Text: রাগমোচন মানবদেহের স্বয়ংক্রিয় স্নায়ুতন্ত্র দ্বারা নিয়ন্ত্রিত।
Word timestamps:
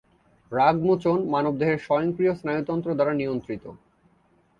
রাগমোচন 0.51 1.19
মানবদেহের 1.33 1.79
স্বয়ংক্রিয় 1.79 2.33
স্নায়ুতন্ত্র 2.35 2.89
দ্বারা 2.95 3.13
নিয়ন্ত্রিত। 3.13 3.63